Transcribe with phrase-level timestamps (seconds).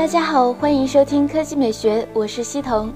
[0.00, 2.90] 大家好，欢迎收听科技美学，我是西彤。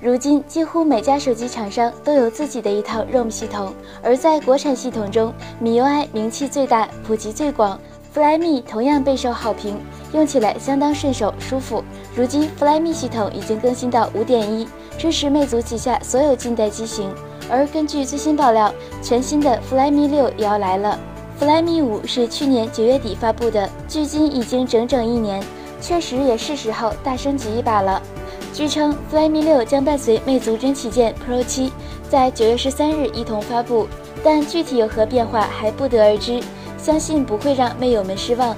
[0.00, 3.70] 如今，几乎每家手机厂商都有自己的一套 ROM 系统，
[4.02, 5.30] 而在国产系统中
[5.62, 7.78] ，MIUI 名气最大，普及最广
[8.14, 9.78] ，Flyme 同样备受好评，
[10.14, 11.84] 用起来相当顺手舒服。
[12.16, 17.10] 如今，Flyme 系统已经更新到5.1，支持魅族旗下所有近代机型。
[17.50, 18.72] 而根据最新爆料，
[19.02, 20.98] 全新的 Flyme 6也要来了。
[21.38, 25.44] Flyme 5是去年九月底发布的，距今已经整整一年，
[25.82, 28.00] 确实也是时候大升级一把了。
[28.54, 31.70] 据称，Flyme 6将伴随魅族真旗舰 Pro 7
[32.08, 33.88] 在九月十三日一同发布，
[34.22, 36.40] 但具体有何变化还不得而知。
[36.78, 38.56] 相信不会让魅友们失望。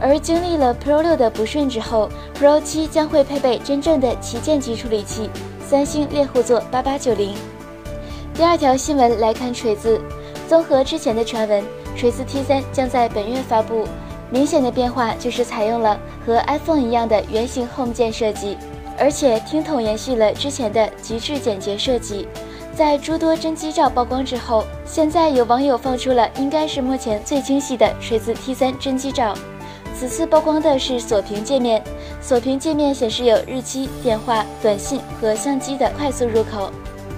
[0.00, 2.08] 而经历了 Pro 6的不顺之后
[2.38, 5.30] ，Pro 7将会配备真正的旗舰级处理器——
[5.66, 7.34] 三星猎户座八八九零。
[8.34, 10.00] 第二条新闻来看锤子，
[10.48, 11.62] 综合之前的传闻，
[11.94, 13.86] 锤子 T3 将在本月发布。
[14.30, 18.56] 明显的变化就是采用了和 iPhone 一样的圆形 Home 键设计。
[18.98, 22.26] 而且听筒延续了之前的极致简洁设计，
[22.74, 29.36] 在诸多真机照曝光之后，现在有网友放出了应该是目前最清晰的锤子 T3 真机照。
[29.94, 31.82] 此次曝光的是锁屏界面，
[32.22, 36.70] 锁屏界面显示有日期、电话、短信和相机的快速入口。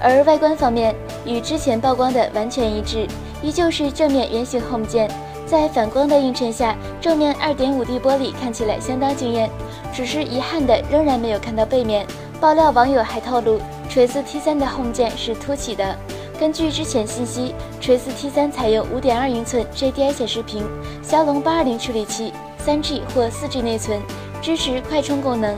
[0.00, 0.94] 而外观方面
[1.24, 3.06] 与之前曝光的完全一致，
[3.42, 5.10] 依旧是正面圆形 Home 键，
[5.46, 9.50] 在反光的映衬下，正面 2.5D 玻璃看起来相当惊艳。
[9.92, 12.06] 只是遗憾的，仍然没有看到背面。
[12.40, 15.96] 爆料网友还透露，锤子 T3 的 Home 键是凸起的。
[16.38, 20.64] 根据之前信息，锤子 T3 采用5.2英寸 JDI 显示屏，
[21.02, 22.32] 骁龙820处理器
[22.64, 24.00] ，3G 或 4G 内存，
[24.40, 25.54] 支持快充功能。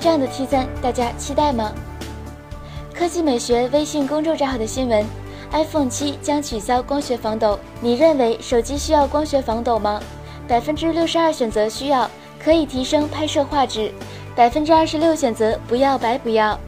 [0.00, 1.70] 这样的 T3，大家期待吗？
[2.94, 5.04] 科技美学微信公众账号的新闻
[5.52, 7.58] ：iPhone 7将取消光学防抖。
[7.80, 10.00] 你认为手机需要光学防抖吗？
[10.48, 12.10] 百分之六十二选择需要。
[12.44, 13.92] 可以提升拍摄画质，
[14.34, 16.58] 百分之二十六选择不要白不要，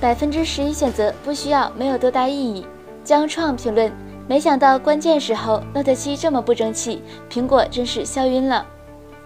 [0.00, 2.66] 百分之十一选择不需要没有多大意义。
[3.04, 3.92] 江创评论：
[4.26, 8.64] 没想到关键时候 Note 7这么不争气，苹果真是笑晕了。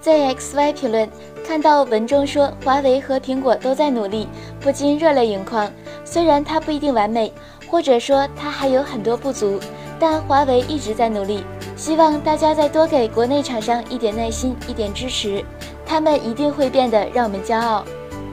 [0.03, 1.09] zxy 评论：
[1.47, 4.27] 看到文中说华为和苹果都在努力，
[4.61, 5.71] 不禁热泪盈眶。
[6.05, 7.33] 虽然它不一定完美，
[7.72, 9.59] 或者说它还有很多不足，
[9.99, 11.43] 但华为一直在努力。
[11.75, 15.43] 希望大家再多给国内厂商一点耐心，一点支持。
[15.87, 17.82] 他们一定会变得让我们骄傲。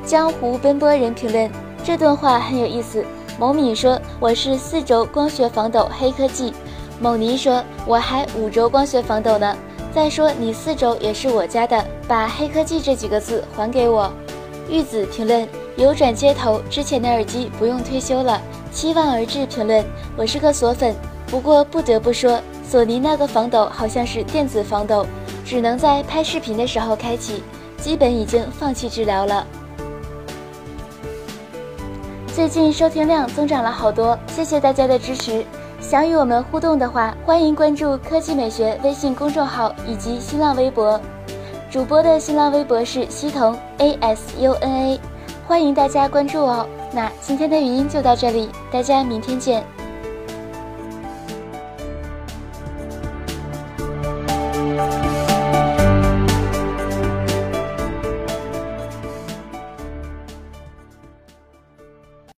[0.06, 1.50] 江湖奔波人评论
[1.86, 3.06] 这段话很有意思。
[3.40, 6.54] 某米说我是四轴光学防抖黑科技，
[7.00, 9.56] 某尼说我还五轴光学防抖呢。
[9.96, 14.12] 再说你四轴也是我家的，把黑科技这几个字还给我。
[14.70, 15.48] 玉子评论
[15.78, 18.40] 有转接头，之前的耳机不用退休了。
[18.72, 19.84] 期望而至评论
[20.16, 20.96] 我是个锁粉，
[21.28, 25.06] 不过不得不说索尼那个防抖好像是电子防抖。
[25.46, 27.42] 只能在拍视频的时候开启，
[27.78, 29.46] 基本已经放弃治疗了。
[32.28, 35.44] 最近收听量增长了好多，谢谢大家的支持。
[35.82, 41.02] 想与我们互动的话，欢迎关注科技美学微信公众号以及新浪微博。
[41.72, 45.00] 主播的新浪微博是西彤 A S U N A，
[45.50, 46.70] 欢迎大家关注哦。
[46.94, 49.66] 那今天的语音就到这里，大家明天见。